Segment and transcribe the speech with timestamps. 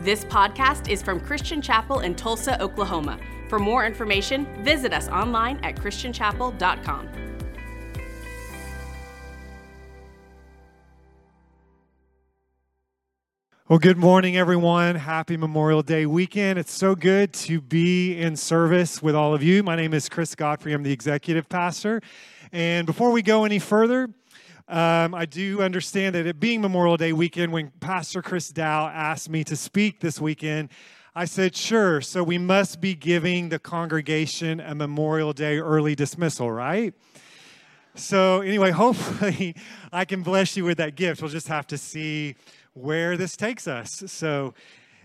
[0.00, 3.18] This podcast is from Christian Chapel in Tulsa, Oklahoma.
[3.48, 7.08] For more information, visit us online at christianchapel.com.
[13.68, 14.96] Well, good morning, everyone.
[14.96, 16.58] Happy Memorial Day weekend.
[16.58, 19.62] It's so good to be in service with all of you.
[19.62, 20.74] My name is Chris Godfrey.
[20.74, 22.02] I'm the executive pastor.
[22.52, 24.10] And before we go any further,
[24.68, 29.30] um, I do understand that it being Memorial Day weekend, when Pastor Chris Dow asked
[29.30, 30.70] me to speak this weekend,
[31.14, 32.00] I said, sure.
[32.00, 36.94] So we must be giving the congregation a Memorial Day early dismissal, right?
[37.94, 39.54] So, anyway, hopefully
[39.92, 41.22] I can bless you with that gift.
[41.22, 42.34] We'll just have to see
[42.74, 44.02] where this takes us.
[44.06, 44.52] So,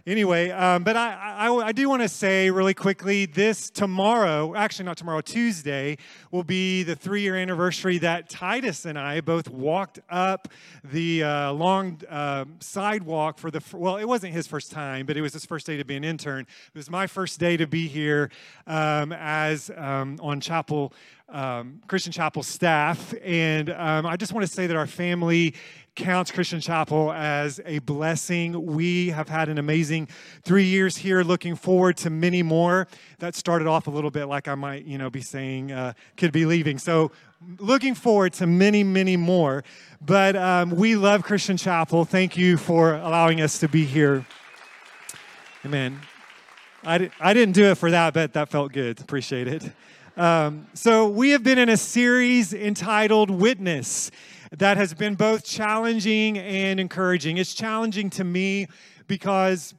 [0.05, 4.85] anyway, um, but I, I, I do want to say really quickly this tomorrow, actually,
[4.85, 5.97] not tomorrow, Tuesday,
[6.31, 10.47] will be the three year anniversary that Titus and I both walked up
[10.83, 15.21] the uh, long uh, sidewalk for the, well, it wasn't his first time, but it
[15.21, 16.41] was his first day to be an intern.
[16.41, 18.29] It was my first day to be here
[18.67, 20.93] um, as um, on chapel.
[21.31, 23.13] Um, Christian Chapel staff.
[23.23, 25.55] And um, I just want to say that our family
[25.95, 28.65] counts Christian Chapel as a blessing.
[28.65, 30.07] We have had an amazing
[30.43, 32.87] three years here, looking forward to many more.
[33.19, 36.31] That started off a little bit like I might, you know, be saying uh, could
[36.31, 36.77] be leaving.
[36.77, 37.11] So
[37.59, 39.63] looking forward to many, many more.
[40.01, 42.05] But um, we love Christian Chapel.
[42.05, 44.25] Thank you for allowing us to be here.
[45.65, 45.99] Amen.
[46.83, 48.99] I, I didn't do it for that, but that felt good.
[48.99, 49.71] Appreciate it.
[50.17, 54.11] Um, so, we have been in a series entitled Witness
[54.57, 57.37] that has been both challenging and encouraging.
[57.37, 58.67] It's challenging to me
[59.07, 59.73] because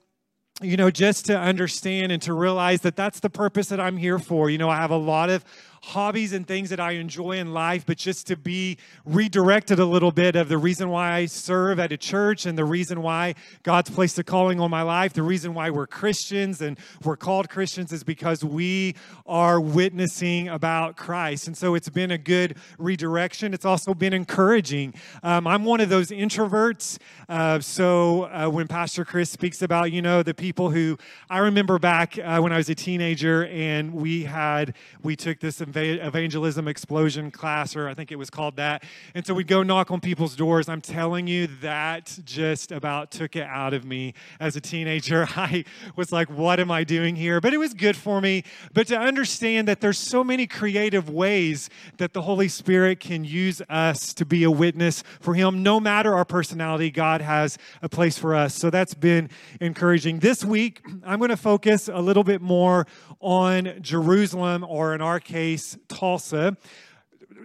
[0.63, 4.19] you know, just to understand and to realize that that's the purpose that I'm here
[4.19, 4.49] for.
[4.49, 5.45] You know, I have a lot of
[5.85, 10.13] hobbies and things that I enjoy in life, but just to be redirected a little
[10.13, 13.91] bit of the reason why I serve at a church and the reason why God's
[13.91, 17.93] placed a calling on my life, the reason why we're Christians and we're called Christians
[17.93, 18.95] is because we
[19.27, 21.49] are witnessing about Christ.
[21.49, 23.53] And so it's been a good redirection.
[23.53, 24.95] It's also been encouraging.
[25.25, 26.99] Um, I'm one of those introverts.
[27.29, 30.97] Uh, so uh, when Pastor Chris speaks about, you know, the people who
[31.29, 35.61] I remember back uh, when I was a teenager and we had, we took this
[35.77, 38.85] evangelism explosion class, or I think it was called that.
[39.15, 40.69] And so we'd go knock on people's doors.
[40.69, 45.27] I'm telling you, that just about took it out of me as a teenager.
[45.37, 45.65] I
[45.97, 47.41] was like, what am I doing here?
[47.41, 48.45] But it was good for me.
[48.73, 53.63] But to understand that there's so many creative ways that the Holy Spirit can use
[53.69, 58.19] us to be a witness for Him, no matter our personality, God has a place
[58.19, 58.55] for us.
[58.55, 59.31] So that's been
[59.61, 60.21] encouraging.
[60.21, 62.87] This week, I'm going to focus a little bit more
[63.21, 66.57] on Jerusalem, or in our case, Tulsa.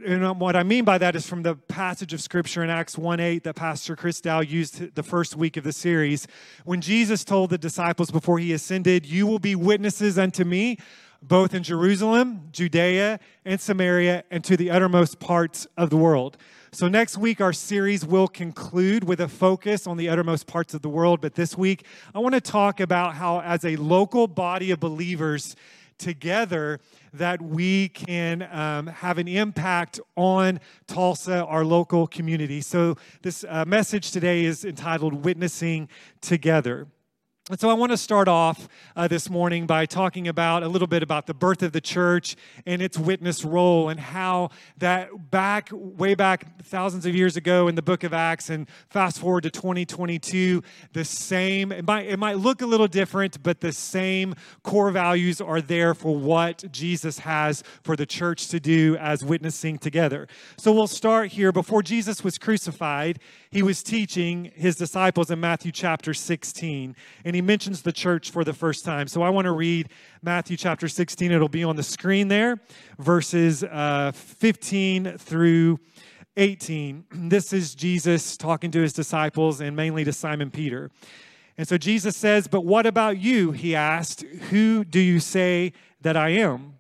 [0.06, 3.20] And what I mean by that is from the passage of scripture in Acts 1
[3.20, 6.28] 8 that Pastor Chris Dow used the first week of the series.
[6.66, 10.78] When Jesus told the disciples before he ascended, You will be witnesses unto me,
[11.22, 16.38] both in Jerusalem, Judea, and Samaria, and to the uttermost parts of the world.
[16.72, 20.82] So, next week, our series will conclude with a focus on the uttermost parts of
[20.82, 21.22] the world.
[21.22, 25.56] But this week, I want to talk about how, as a local body of believers,
[25.98, 26.80] together
[27.14, 32.62] that we can um, have an impact on Tulsa, our local community.
[32.62, 35.90] So, this uh, message today is entitled Witnessing
[36.22, 36.88] Together.
[37.50, 40.88] And so I want to start off uh, this morning by talking about a little
[40.88, 42.36] bit about the birth of the church
[42.66, 44.50] and its witness role and how
[44.80, 49.20] that back, way back thousands of years ago in the book of Acts and fast
[49.20, 53.72] forward to 2022, the same, it might, it might look a little different, but the
[53.72, 59.24] same core values are there for what Jesus has for the church to do as
[59.24, 60.28] witnessing together.
[60.58, 61.54] So we'll start here.
[61.54, 63.20] Before Jesus was crucified,
[63.52, 66.94] he was teaching his disciples in Matthew chapter 16.
[67.24, 69.08] And he mentions the church for the first time.
[69.08, 69.90] So I want to read
[70.24, 71.32] Matthew chapter 16.
[71.32, 72.60] It'll be on the screen there,
[72.98, 75.80] verses uh, 15 through
[76.36, 77.06] 18.
[77.30, 80.90] This is Jesus talking to his disciples and mainly to Simon Peter.
[81.60, 83.52] And so Jesus says, But what about you?
[83.52, 86.74] He asked, Who do you say that I am?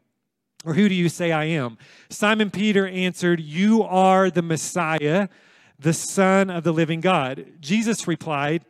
[0.66, 1.78] Or who do you say I am?
[2.10, 5.28] Simon Peter answered, You are the Messiah,
[5.78, 7.46] the Son of the living God.
[7.60, 8.66] Jesus replied,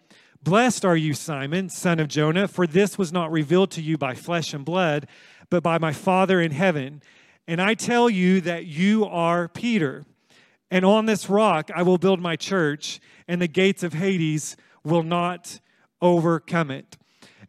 [0.47, 4.13] Blessed are you, Simon, son of Jonah, for this was not revealed to you by
[4.13, 5.05] flesh and blood,
[5.49, 7.01] but by my Father in heaven.
[7.49, 10.05] And I tell you that you are Peter.
[10.71, 14.55] And on this rock I will build my church, and the gates of Hades
[14.85, 15.59] will not
[16.01, 16.95] overcome it.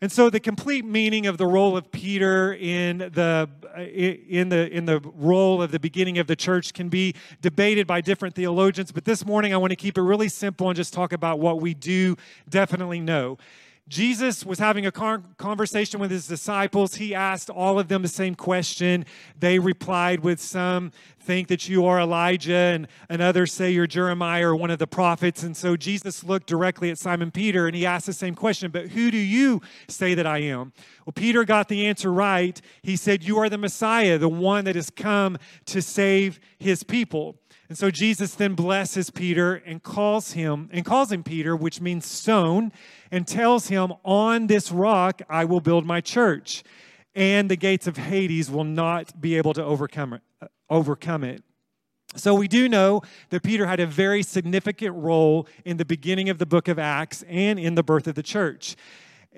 [0.01, 4.71] And so the complete meaning of the role of Peter in the uh, in the
[4.71, 8.93] in the role of the beginning of the church can be debated by different theologians,
[8.93, 11.61] but this morning I want to keep it really simple and just talk about what
[11.61, 12.17] we do
[12.49, 13.39] definitely know.
[13.89, 16.97] Jesus was having a conversation with his disciples.
[16.97, 19.07] He asked all of them the same question.
[19.39, 20.93] They replied with some
[21.29, 25.43] think that you are Elijah, and, others say you're Jeremiah or one of the prophets.
[25.43, 28.89] And so Jesus looked directly at Simon Peter and he asked the same question, But
[28.89, 30.73] who do you say that I am?
[31.05, 32.59] Well, Peter got the answer right.
[32.83, 35.37] He said, You are the Messiah, the one that has come
[35.67, 37.37] to save his people.
[37.69, 42.07] And so Jesus then blesses Peter and calls him, and calls him Peter, which means
[42.07, 42.73] stone,
[43.11, 46.65] and tells him, On this rock I will build my church,
[47.15, 50.23] and the gates of Hades will not be able to overcome it.
[50.71, 51.43] Overcome it.
[52.17, 56.39] So we do know that Peter had a very significant role in the beginning of
[56.39, 58.77] the book of Acts and in the birth of the church.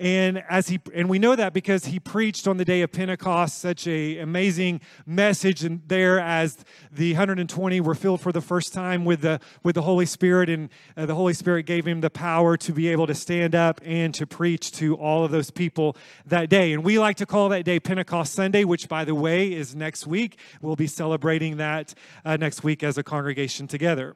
[0.01, 3.59] And as he and we know that because he preached on the day of Pentecost
[3.59, 6.57] such a amazing message and there as
[6.91, 10.69] the 120 were filled for the first time with the with the Holy Spirit and
[10.97, 14.11] uh, the Holy Spirit gave him the power to be able to stand up and
[14.15, 15.95] to preach to all of those people
[16.25, 16.73] that day.
[16.73, 20.07] And we like to call that day Pentecost Sunday, which by the way is next
[20.07, 20.39] week.
[20.63, 21.93] We'll be celebrating that
[22.25, 24.15] uh, next week as a congregation together.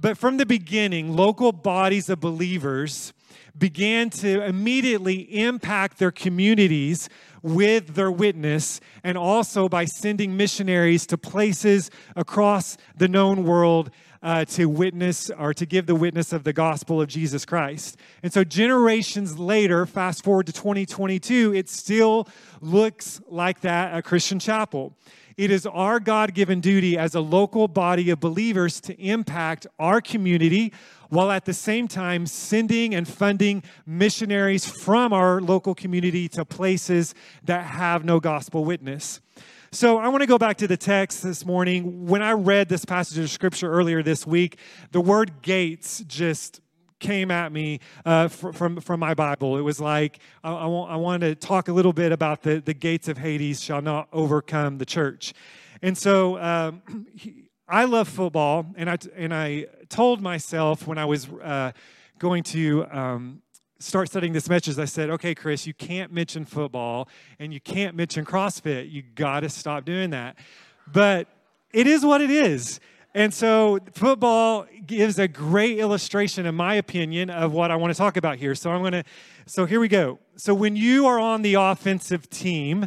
[0.00, 3.12] But from the beginning, local bodies of believers
[3.58, 7.08] began to immediately impact their communities
[7.42, 13.90] with their witness and also by sending missionaries to places across the known world
[14.22, 17.96] uh, to witness or to give the witness of the gospel of Jesus Christ.
[18.22, 22.28] And so, generations later, fast forward to 2022, it still
[22.60, 24.94] looks like that at Christian Chapel.
[25.40, 30.02] It is our God given duty as a local body of believers to impact our
[30.02, 30.70] community
[31.08, 37.14] while at the same time sending and funding missionaries from our local community to places
[37.44, 39.22] that have no gospel witness.
[39.72, 42.06] So I want to go back to the text this morning.
[42.06, 44.58] When I read this passage of scripture earlier this week,
[44.92, 46.60] the word gates just
[47.00, 49.56] came at me uh, from, from my Bible.
[49.56, 52.74] It was like, I, I, want, I to talk a little bit about the, the
[52.74, 55.32] gates of Hades shall not overcome the church.
[55.82, 56.82] And so um,
[57.16, 61.70] he, I love football, and I, and I told myself when I was uh,
[62.18, 63.42] going to um,
[63.78, 67.08] start studying this message, I said, okay, Chris, you can't mention football
[67.38, 68.90] and you can't mention CrossFit.
[68.90, 70.36] You got to stop doing that.
[70.92, 71.28] But
[71.72, 72.80] it is what it is.
[73.12, 77.98] And so, football gives a great illustration, in my opinion, of what I want to
[77.98, 78.54] talk about here.
[78.54, 79.04] So, I'm going to,
[79.46, 80.20] so here we go.
[80.36, 82.86] So, when you are on the offensive team,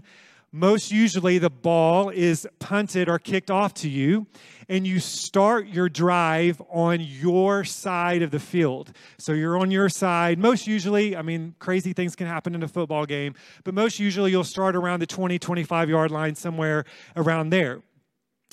[0.56, 4.28] most usually the ball is punted or kicked off to you,
[4.70, 8.94] and you start your drive on your side of the field.
[9.18, 10.38] So you're on your side.
[10.38, 13.34] Most usually, I mean, crazy things can happen in a football game,
[13.64, 16.86] but most usually you'll start around the 20, 25 yard line, somewhere
[17.16, 17.82] around there.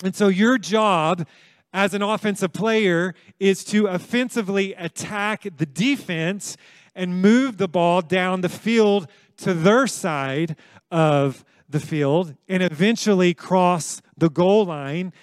[0.03, 1.27] And so your job
[1.73, 6.57] as an offensive player is to offensively attack the defense
[6.95, 9.07] and move the ball down the field
[9.37, 10.55] to their side
[10.89, 15.13] of the field and eventually cross the goal line.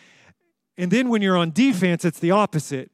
[0.79, 2.91] And then when you're on defense, it's the opposite.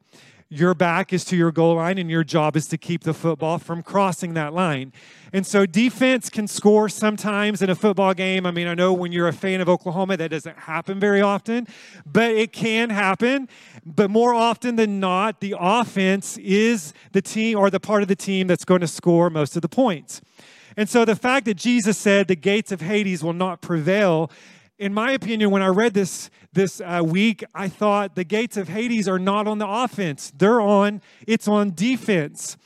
[0.55, 3.59] Your back is to your goal line, and your job is to keep the football
[3.59, 4.93] from crossing that line.
[5.33, 8.47] And so, defense can score sometimes in a football game.
[8.47, 11.67] I mean, I know when you're a fan of Oklahoma, that doesn't happen very often,
[12.07, 13.49] but it can happen.
[13.85, 18.15] But more often than not, the offense is the team or the part of the
[18.15, 20.21] team that's going to score most of the points.
[20.77, 24.31] And so the fact that Jesus said the gates of Hades will not prevail,
[24.79, 28.69] in my opinion, when I read this this uh, week, I thought the gates of
[28.69, 30.33] Hades are not on the offense.
[30.37, 32.57] They're on, it's on defense.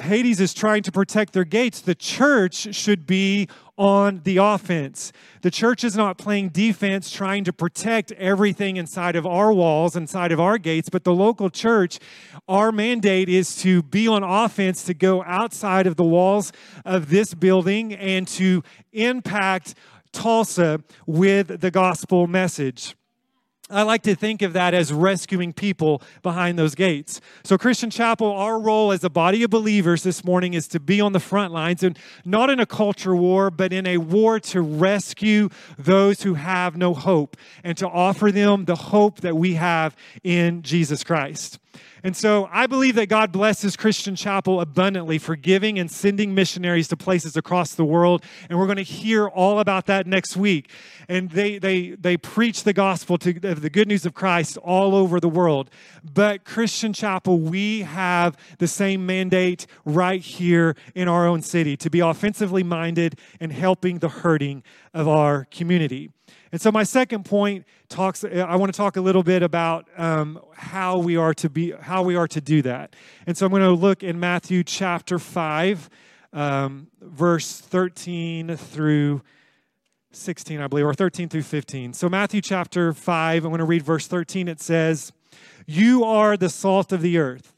[0.00, 1.80] Hades is trying to protect their gates.
[1.80, 5.12] The church should be on the offense.
[5.42, 10.32] The church is not playing defense, trying to protect everything inside of our walls, inside
[10.32, 11.98] of our gates, but the local church,
[12.48, 16.52] our mandate is to be on offense, to go outside of the walls
[16.84, 18.62] of this building and to
[18.92, 19.74] impact
[20.12, 22.94] Tulsa with the gospel message.
[23.70, 27.20] I like to think of that as rescuing people behind those gates.
[27.44, 31.02] So, Christian Chapel, our role as a body of believers this morning is to be
[31.02, 34.62] on the front lines and not in a culture war, but in a war to
[34.62, 39.94] rescue those who have no hope and to offer them the hope that we have
[40.24, 41.58] in Jesus Christ.
[42.02, 46.88] And so I believe that God blesses Christian Chapel abundantly for giving and sending missionaries
[46.88, 48.22] to places across the world.
[48.48, 50.70] And we're going to hear all about that next week.
[51.08, 55.18] And they, they, they preach the gospel to the good news of Christ all over
[55.18, 55.70] the world.
[56.04, 61.90] But Christian Chapel, we have the same mandate right here in our own city to
[61.90, 64.62] be offensively minded and helping the hurting
[64.94, 66.10] of our community.
[66.52, 68.24] And so my second point talks.
[68.24, 72.02] I want to talk a little bit about um, how we are to be, how
[72.02, 72.94] we are to do that.
[73.26, 75.90] And so I'm going to look in Matthew chapter five,
[76.32, 79.22] um, verse 13 through
[80.12, 81.92] 16, I believe, or 13 through 15.
[81.92, 84.48] So, Matthew chapter 5, I'm going to read verse 13.
[84.48, 85.12] It says,
[85.66, 87.57] You are the salt of the earth.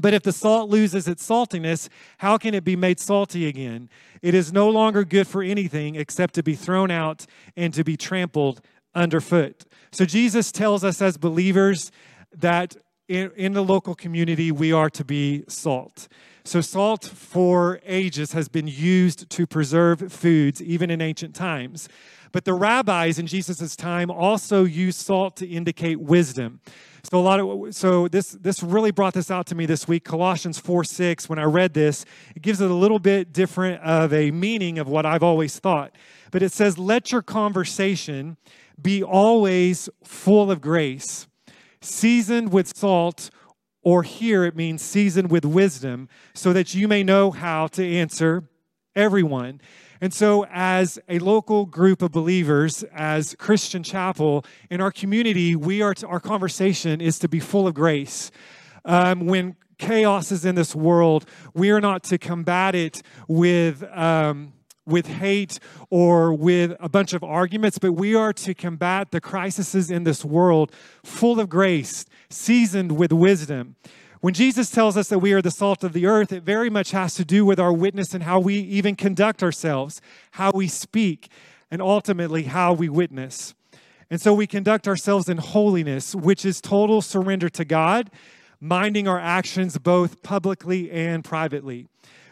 [0.00, 1.88] But if the salt loses its saltiness,
[2.18, 3.88] how can it be made salty again?
[4.22, 7.26] It is no longer good for anything except to be thrown out
[7.56, 8.60] and to be trampled
[8.94, 9.64] underfoot.
[9.92, 11.90] So Jesus tells us as believers
[12.32, 12.76] that
[13.08, 16.08] in, in the local community, we are to be salt.
[16.44, 21.88] So, salt for ages has been used to preserve foods, even in ancient times.
[22.32, 26.60] But the rabbis in Jesus' time also used salt to indicate wisdom.
[27.02, 30.04] So a lot of so this this really brought this out to me this week.
[30.04, 32.04] Colossians 4 6, when I read this,
[32.36, 35.92] it gives it a little bit different of a meaning of what I've always thought.
[36.30, 38.36] But it says, Let your conversation
[38.80, 41.26] be always full of grace,
[41.80, 43.30] seasoned with salt,
[43.82, 48.44] or here it means seasoned with wisdom, so that you may know how to answer
[48.94, 49.60] everyone.
[50.02, 55.82] And so, as a local group of believers, as Christian Chapel in our community, we
[55.82, 58.30] are to, our conversation is to be full of grace.
[58.84, 63.82] Um, when chaos is in this world, we are not to combat it with.
[63.96, 64.54] Um,
[64.90, 69.90] with hate or with a bunch of arguments, but we are to combat the crises
[69.90, 73.76] in this world full of grace, seasoned with wisdom.
[74.20, 76.90] When Jesus tells us that we are the salt of the earth, it very much
[76.90, 81.30] has to do with our witness and how we even conduct ourselves, how we speak,
[81.70, 83.54] and ultimately how we witness.
[84.10, 88.10] And so we conduct ourselves in holiness, which is total surrender to God,
[88.60, 91.86] minding our actions both publicly and privately.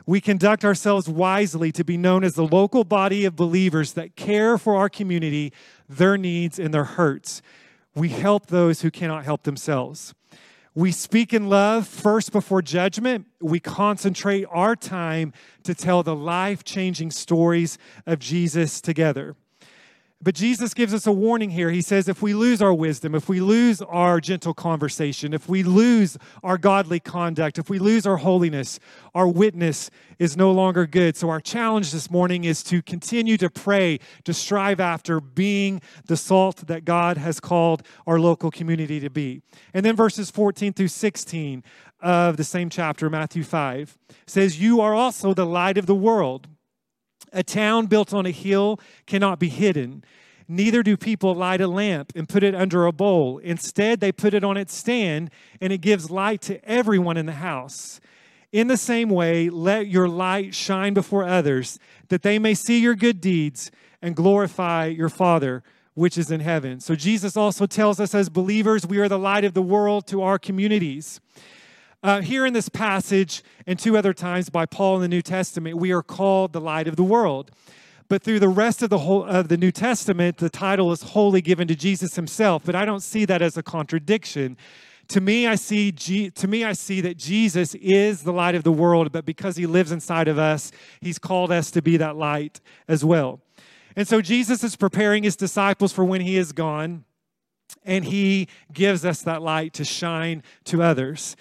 [0.08, 4.56] We conduct ourselves wisely to be known as the local body of believers that care
[4.56, 5.52] for our community,
[5.86, 7.42] their needs, and their hurts.
[7.94, 10.14] We help those who cannot help themselves.
[10.74, 13.26] We speak in love first before judgment.
[13.42, 15.34] We concentrate our time
[15.64, 19.36] to tell the life changing stories of Jesus together.
[20.20, 21.70] But Jesus gives us a warning here.
[21.70, 25.62] He says, if we lose our wisdom, if we lose our gentle conversation, if we
[25.62, 28.80] lose our godly conduct, if we lose our holiness,
[29.14, 31.16] our witness is no longer good.
[31.16, 36.16] So, our challenge this morning is to continue to pray, to strive after being the
[36.16, 39.42] salt that God has called our local community to be.
[39.72, 41.62] And then verses 14 through 16
[42.00, 43.96] of the same chapter, Matthew 5,
[44.26, 46.48] says, You are also the light of the world.
[47.32, 50.04] A town built on a hill cannot be hidden.
[50.48, 53.38] Neither do people light a lamp and put it under a bowl.
[53.38, 55.30] Instead, they put it on its stand,
[55.60, 58.00] and it gives light to everyone in the house.
[58.50, 62.94] In the same way, let your light shine before others, that they may see your
[62.94, 63.70] good deeds
[64.00, 65.62] and glorify your Father
[65.98, 66.78] which is in heaven.
[66.78, 70.22] So, Jesus also tells us as believers, we are the light of the world to
[70.22, 71.20] our communities.
[72.00, 75.78] Uh, here in this passage and two other times by Paul in the New Testament,
[75.78, 77.50] we are called the light of the world.
[78.08, 81.40] But through the rest of the whole of the New Testament, the title is wholly
[81.42, 82.62] given to Jesus himself.
[82.64, 84.56] But I don't see that as a contradiction.
[85.08, 88.62] To me, I see G- to me I see that Jesus is the light of
[88.62, 92.16] the world, but because he lives inside of us, he's called us to be that
[92.16, 93.40] light as well.
[93.96, 97.04] And so Jesus is preparing his disciples for when he is gone,
[97.84, 101.36] and he gives us that light to shine to others.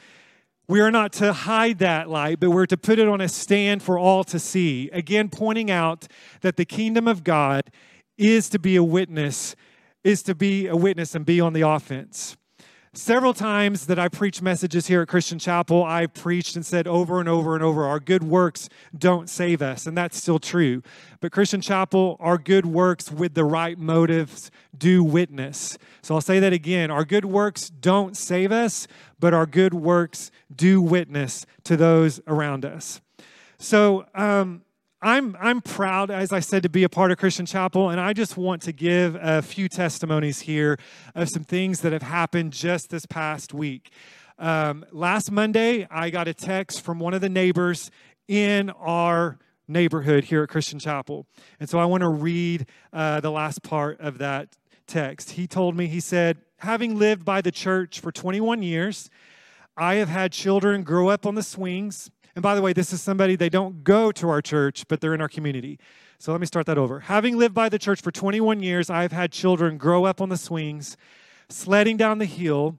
[0.69, 3.81] We are not to hide that light, but we're to put it on a stand
[3.81, 4.89] for all to see.
[4.91, 6.07] Again, pointing out
[6.41, 7.71] that the kingdom of God
[8.17, 9.55] is to be a witness,
[10.03, 12.35] is to be a witness and be on the offense.
[12.97, 17.19] Several times that I preach messages here at Christian Chapel, I preached and said over
[17.19, 19.85] and over and over, our good works don't save us.
[19.85, 20.81] And that's still true.
[21.19, 25.77] But Christian Chapel, our good works with the right motives do witness.
[26.01, 26.89] So I'll say that again.
[26.89, 28.87] Our good works don't save us,
[29.19, 32.99] but our good works do witness to those around us.
[33.59, 34.63] So, um,
[35.01, 38.13] I'm, I'm proud, as I said, to be a part of Christian Chapel, and I
[38.13, 40.79] just want to give a few testimonies here
[41.13, 43.91] of some things that have happened just this past week.
[44.39, 47.91] Um, last Monday, I got a text from one of the neighbors
[48.27, 49.37] in our
[49.67, 51.27] neighborhood here at Christian Chapel.
[51.59, 55.31] And so I want to read uh, the last part of that text.
[55.31, 59.11] He told me, he said, Having lived by the church for 21 years,
[59.77, 63.01] I have had children grow up on the swings and by the way, this is
[63.01, 65.79] somebody, they don't go to our church, but they're in our community.
[66.19, 66.99] So let me start that over.
[66.99, 70.37] Having lived by the church for 21 years, I've had children grow up on the
[70.37, 70.97] swings,
[71.49, 72.77] sledding down the hill,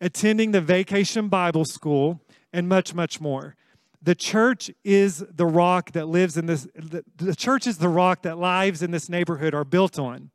[0.00, 2.20] attending the vacation Bible school,
[2.52, 3.56] and much, much more.
[4.00, 8.22] The church is the rock that lives in this, the, the church is the rock
[8.22, 10.30] that lives in this neighborhood are built on.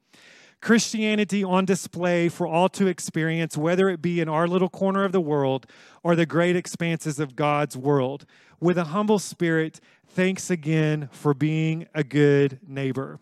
[0.62, 5.12] Christianity on display for all to experience, whether it be in our little corner of
[5.12, 5.66] the world
[6.04, 8.26] or the great expanses of God's world.
[8.60, 13.20] With a humble spirit, thanks again for being a good neighbor.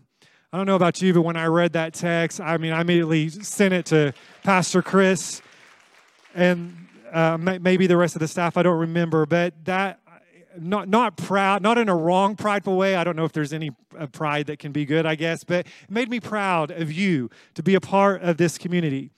[0.54, 3.27] I don't know about you, but when I read that text, I mean, I immediately
[3.27, 4.13] sent it to
[4.44, 5.42] Pastor Chris
[6.34, 8.56] and uh, maybe the rest of the staff.
[8.56, 10.00] I don't remember, but that
[10.59, 12.95] not not proud, not in a wrong, prideful way.
[12.95, 15.65] I don't know if there's any uh, pride that can be good, I guess, but
[15.65, 19.12] it made me proud of you to be a part of this community.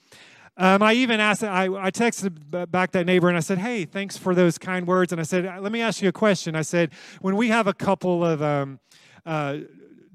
[0.59, 4.17] Um, I even asked, I, I texted back that neighbor and I said, Hey, thanks
[4.17, 5.11] for those kind words.
[5.11, 6.55] And I said, Let me ask you a question.
[6.55, 6.91] I said,
[7.21, 8.79] When we have a couple of, um,
[9.25, 9.57] uh,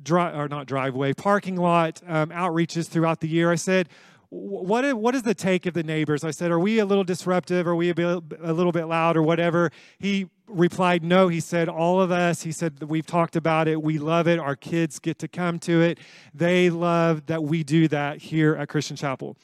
[0.02, 3.88] dri- or not driveway, parking lot um, outreaches throughout the year, I said,
[4.30, 6.24] what what is the take of the neighbors?
[6.24, 7.66] I said, are we a little disruptive?
[7.66, 9.70] Are we a, bit, a little bit loud or whatever?
[9.98, 11.28] He replied, no.
[11.28, 12.42] He said, all of us.
[12.42, 13.82] He said, we've talked about it.
[13.82, 14.38] We love it.
[14.38, 15.98] Our kids get to come to it.
[16.34, 19.36] They love that we do that here at Christian Chapel.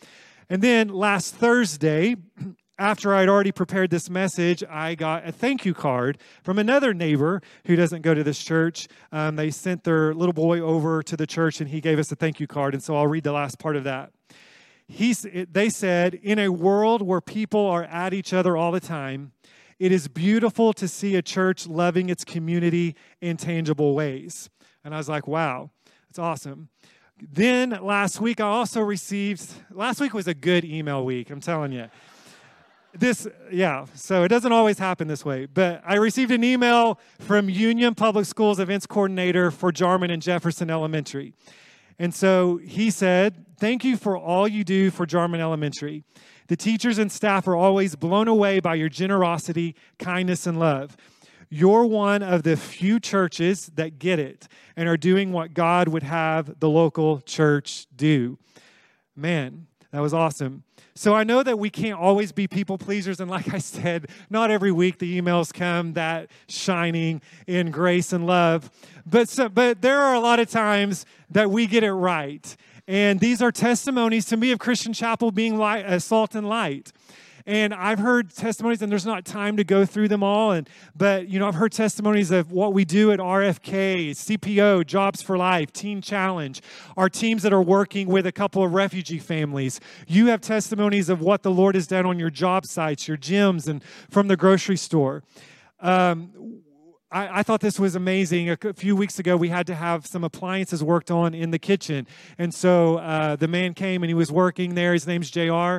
[0.49, 2.17] And then last Thursday,
[2.79, 7.43] after I'd already prepared this message, I got a thank you card from another neighbor
[7.65, 8.87] who doesn't go to this church.
[9.11, 12.17] Um, they sent their little boy over to the church and he gave us a
[12.17, 12.75] thank you card.
[12.75, 14.12] And so I'll read the last part of that.
[14.87, 19.33] He, they said, in a world where people are at each other all the time,
[19.78, 24.50] it is beautiful to see a church loving its community in tangible ways.
[24.85, 25.70] And I was like, wow,
[26.08, 26.68] that's awesome.
[27.20, 31.73] Then last week, I also received, last week was a good email week, I'm telling
[31.73, 31.88] you.
[32.94, 37.49] This, yeah, so it doesn't always happen this way, but I received an email from
[37.49, 41.35] Union Public Schools events coordinator for Jarman and Jefferson Elementary.
[41.99, 46.04] And so he said, Thank you for all you do for Jarman Elementary.
[46.49, 50.97] The teachers and staff are always blown away by your generosity, kindness, and love.
[51.50, 56.02] You're one of the few churches that get it and are doing what God would
[56.02, 58.38] have the local church do.
[59.17, 60.64] Man, that was awesome.
[60.95, 63.21] So I know that we can't always be people pleasers.
[63.21, 68.26] And like I said, not every week the emails come that shining in grace and
[68.26, 68.71] love.
[69.07, 72.56] But, so, but there are a lot of times that we get it right.
[72.89, 76.91] And these are testimonies to me of Christian Chapel being light, uh, salt and light.
[77.45, 80.53] And I've heard testimonies, and there's not time to go through them all.
[80.53, 85.21] And but you know, I've heard testimonies of what we do at RFK, CPO, Jobs
[85.21, 86.63] for Life, Teen Challenge,
[86.97, 89.81] our teams that are working with a couple of refugee families.
[90.07, 93.69] You have testimonies of what the Lord has done on your job sites, your gyms,
[93.69, 95.23] and from the grocery store.
[95.81, 96.63] Um,
[97.10, 98.50] I, I, thought this was amazing.
[98.50, 102.06] A, few weeks ago, we had to have some appliances worked on in the kitchen.
[102.36, 104.92] And so uh, the man came and he was working there.
[104.92, 105.78] His name's JR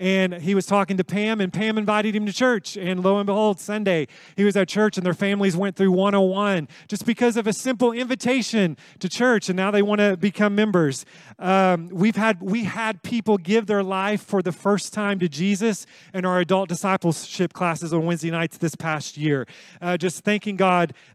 [0.00, 2.76] and he was talking to Pam, and Pam invited him to church.
[2.76, 6.68] And lo and behold, Sunday, he was at church, and their families went through 101
[6.86, 11.04] just because of a simple invitation to church, and now they want to become members.
[11.38, 15.86] Um, we've had we had people give their life for the first time to Jesus
[16.14, 19.46] in our adult discipleship classes on Wednesday nights this past year.
[19.80, 20.67] Uh, just thanking God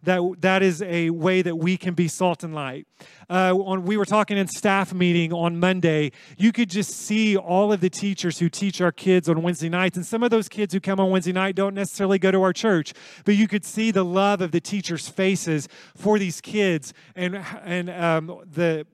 [0.04, 2.88] that that is a way that we can be salt and light
[3.30, 7.72] uh, on, we were talking in staff meeting on Monday, you could just see all
[7.72, 9.98] of the teachers who teach our kids on Wednesday nights.
[9.98, 12.54] And some of those kids who come on Wednesday night don't necessarily go to our
[12.54, 12.94] church,
[13.26, 17.90] but you could see the love of the teachers' faces for these kids and, and
[17.90, 18.86] um, the,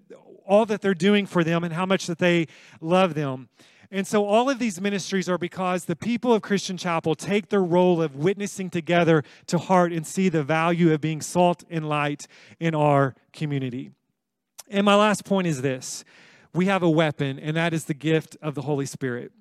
[0.46, 2.48] all that they're doing for them and how much that they
[2.82, 3.50] love them.
[3.92, 7.64] And so, all of these ministries are because the people of Christian Chapel take their
[7.64, 12.28] role of witnessing together to heart and see the value of being salt and light
[12.60, 13.92] in our community.
[14.70, 16.06] And my last point is this
[16.54, 19.32] we have a weapon, and that is the gift of the Holy Spirit.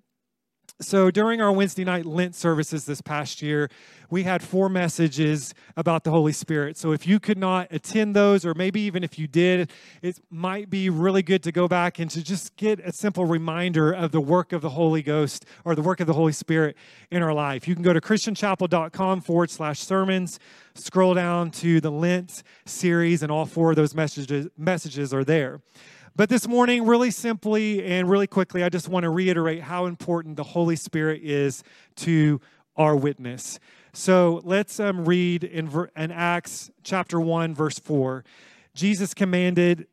[0.80, 3.68] So during our Wednesday night Lent services this past year,
[4.10, 6.76] we had four messages about the Holy Spirit.
[6.76, 10.70] So if you could not attend those, or maybe even if you did, it might
[10.70, 14.20] be really good to go back and to just get a simple reminder of the
[14.20, 16.76] work of the Holy Ghost or the work of the Holy Spirit
[17.10, 17.66] in our life.
[17.66, 20.38] You can go to christianchapel.com forward slash sermons,
[20.76, 25.60] scroll down to the Lent series, and all four of those messages, messages are there.
[26.18, 30.34] But this morning, really simply and really quickly, I just want to reiterate how important
[30.34, 31.62] the Holy Spirit is
[31.98, 32.40] to
[32.76, 33.60] our witness.
[33.92, 38.24] So let's um, read in, in Acts chapter 1, verse 4.
[38.74, 39.86] Jesus commanded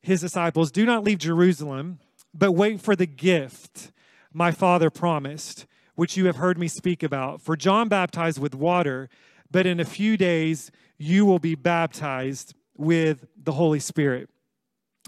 [0.00, 1.98] his disciples, Do not leave Jerusalem,
[2.32, 3.90] but wait for the gift
[4.32, 7.42] my Father promised, which you have heard me speak about.
[7.42, 9.08] For John baptized with water,
[9.50, 14.30] but in a few days you will be baptized with the Holy Spirit.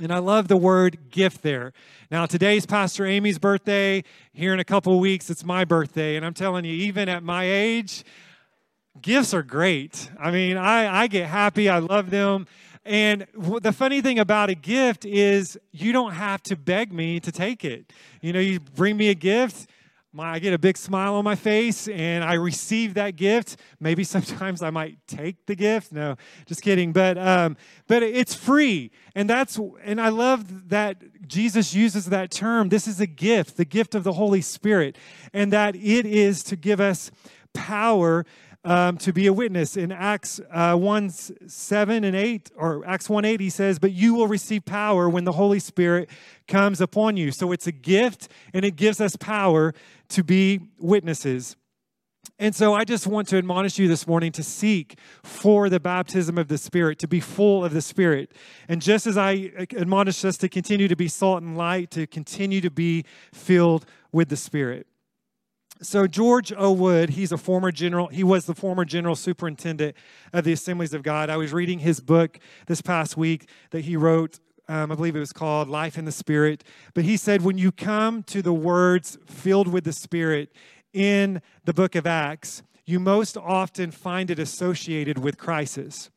[0.03, 1.73] And I love the word gift there.
[2.11, 4.05] Now, today's Pastor Amy's birthday.
[4.35, 6.17] Here in a couple weeks, it's my birthday.
[6.17, 8.05] And I'm telling you, even at my age,
[9.01, 10.11] gifts are great.
[10.21, 11.71] I mean, I, I get happy.
[11.71, 12.47] I love them.
[12.85, 17.33] And the funny thing about a gift is you don't have to beg me to
[17.33, 17.91] take it.
[18.21, 19.71] You know, you bring me a gift,
[20.17, 23.57] my, I get a big smile on my face and I receive that gift.
[23.79, 25.93] Maybe sometimes I might take the gift.
[25.93, 26.93] No, just kidding.
[26.93, 32.71] But um, but it's free, and that's and I love that Jesus uses that term.
[32.71, 34.97] This is a gift, the gift of the Holy Spirit,
[35.35, 37.11] and that it is to give us
[37.53, 38.25] power
[38.67, 39.77] um, to be a witness.
[39.77, 44.15] In Acts uh, 1 7 and 8, or Acts 1 8, he says, But you
[44.15, 46.11] will receive power when the Holy Spirit
[46.49, 47.31] comes upon you.
[47.31, 49.73] So it's a gift and it gives us power
[50.09, 51.57] to be witnesses.
[52.39, 56.37] And so I just want to admonish you this morning to seek for the baptism
[56.37, 58.33] of the Spirit, to be full of the Spirit.
[58.69, 62.61] And just as I admonish us to continue to be salt and light, to continue
[62.61, 64.89] to be filled with the Spirit.
[65.83, 66.73] So George O.
[66.73, 68.07] Wood, he's a former general.
[68.07, 69.95] He was the former general superintendent
[70.33, 71.29] of the Assemblies of God.
[71.29, 74.41] I was reading his book this past week that he wrote.
[74.69, 76.65] Um, I believe it was called Life in the Spirit.
[76.95, 80.51] But he said, when you come to the words filled with the Spirit
[80.95, 86.11] in the book of Acts, you most often find it associated with crisis.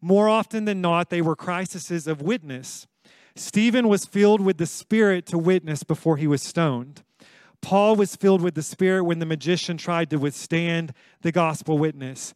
[0.00, 2.86] More often than not, they were crises of witness.
[3.34, 7.02] Stephen was filled with the Spirit to witness before he was stoned.
[7.62, 12.34] Paul was filled with the Spirit when the magician tried to withstand the gospel witness.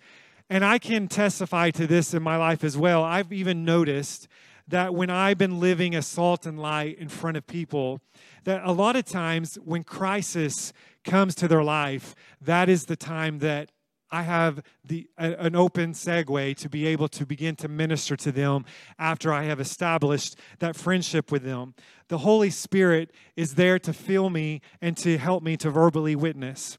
[0.48, 3.02] And I can testify to this in my life as well.
[3.02, 4.28] I've even noticed
[4.68, 8.00] that when I've been living a salt and light in front of people,
[8.44, 10.72] that a lot of times when crisis
[11.04, 13.70] comes to their life, that is the time that
[14.10, 18.64] I have the, an open segue to be able to begin to minister to them
[18.98, 21.74] after I have established that friendship with them.
[22.08, 26.78] The Holy Spirit is there to fill me and to help me to verbally witness.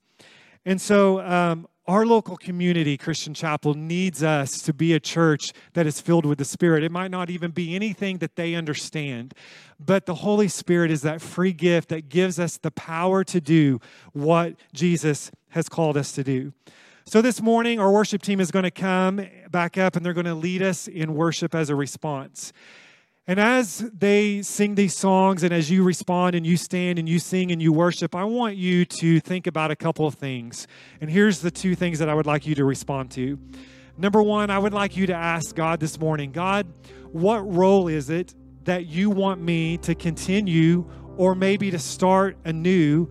[0.66, 5.88] And so, um, our local community, Christian Chapel, needs us to be a church that
[5.88, 6.84] is filled with the Spirit.
[6.84, 9.34] It might not even be anything that they understand,
[9.80, 13.80] but the Holy Spirit is that free gift that gives us the power to do
[14.12, 16.52] what Jesus has called us to do.
[17.10, 20.26] So, this morning, our worship team is going to come back up and they're going
[20.26, 22.52] to lead us in worship as a response.
[23.26, 27.20] And as they sing these songs, and as you respond and you stand and you
[27.20, 30.67] sing and you worship, I want you to think about a couple of things.
[31.00, 33.39] And here's the two things that I would like you to respond to.
[33.98, 36.67] Number one, I would like you to ask God this morning God,
[37.13, 43.10] what role is it that you want me to continue or maybe to start anew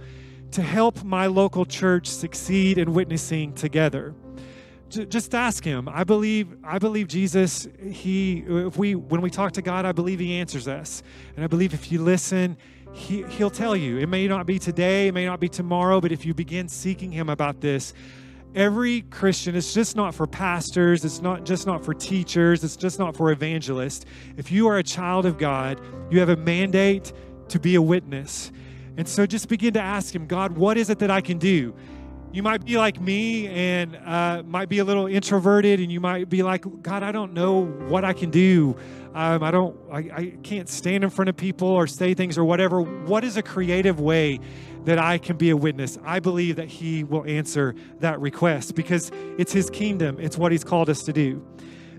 [0.52, 4.14] to help my local church succeed in witnessing together.
[4.88, 5.88] Just ask him.
[5.88, 10.20] I believe i believe jesus he if we when we talk to god i believe
[10.20, 11.02] he answers us.
[11.34, 12.56] And i believe if you listen
[12.92, 13.98] he, he'll tell you.
[13.98, 17.10] It may not be today it may not be tomorrow but if you begin seeking
[17.10, 17.94] him about this
[18.54, 22.98] every christian it's just not for pastors it's not just not for teachers it's just
[23.00, 24.06] not for evangelists.
[24.36, 25.80] If you are a child of god
[26.10, 27.12] you have a mandate
[27.48, 28.52] to be a witness
[28.96, 31.74] and so just begin to ask Him, God, what is it that I can do?
[32.32, 36.28] You might be like me and uh, might be a little introverted, and you might
[36.28, 38.76] be like, God, I don't know what I can do.
[39.14, 42.44] Um, I don't, I, I can't stand in front of people or say things or
[42.44, 42.82] whatever.
[42.82, 44.40] What is a creative way
[44.84, 45.98] that I can be a witness?
[46.04, 50.64] I believe that He will answer that request because it's His kingdom, it's what He's
[50.64, 51.42] called us to do.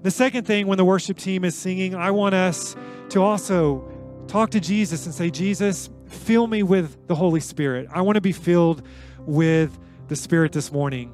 [0.03, 2.75] The second thing, when the worship team is singing, I want us
[3.09, 3.91] to also
[4.27, 7.87] talk to Jesus and say, Jesus, fill me with the Holy Spirit.
[7.91, 8.81] I want to be filled
[9.19, 11.13] with the Spirit this morning.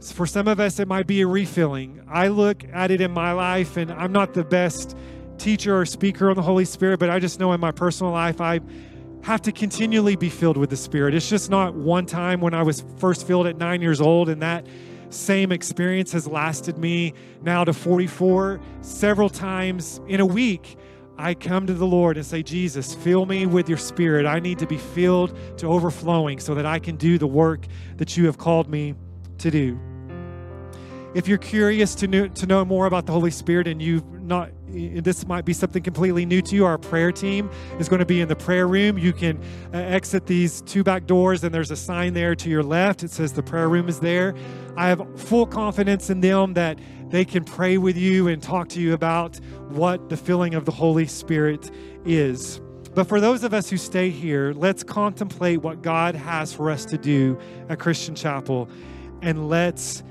[0.00, 2.04] For some of us, it might be a refilling.
[2.08, 4.96] I look at it in my life, and I'm not the best
[5.38, 8.40] teacher or speaker on the Holy Spirit, but I just know in my personal life,
[8.40, 8.60] I
[9.22, 11.14] have to continually be filled with the Spirit.
[11.14, 14.42] It's just not one time when I was first filled at nine years old, and
[14.42, 14.66] that
[15.10, 20.76] same experience has lasted me now to 44 several times in a week.
[21.22, 24.26] I come to the Lord and say, Jesus, fill me with your spirit.
[24.26, 28.16] I need to be filled to overflowing so that I can do the work that
[28.16, 28.96] you have called me
[29.38, 29.78] to do.
[31.14, 34.50] If you're curious to know, to know more about the Holy Spirit and you've not,
[34.66, 38.20] this might be something completely new to you, our prayer team is going to be
[38.20, 38.98] in the prayer room.
[38.98, 39.38] You can
[39.72, 43.04] uh, exit these two back doors, and there's a sign there to your left.
[43.04, 44.34] It says the prayer room is there.
[44.76, 46.78] I have full confidence in them that
[47.12, 49.36] they can pray with you and talk to you about
[49.68, 51.70] what the filling of the Holy Spirit
[52.06, 52.60] is.
[52.94, 56.84] But for those of us who stay here, let's contemplate what God has for us
[56.86, 58.68] to do at Christian Chapel
[59.20, 60.02] and let's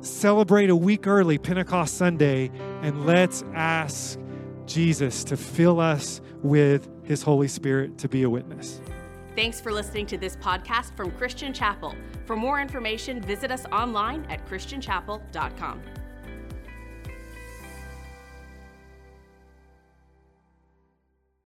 [0.00, 2.50] celebrate a week early, Pentecost Sunday,
[2.82, 4.18] and let's ask
[4.66, 8.80] Jesus to fill us with his Holy Spirit to be a witness.
[9.36, 11.94] Thanks for listening to this podcast from Christian Chapel.
[12.24, 15.82] For more information, visit us online at christianchapel.com.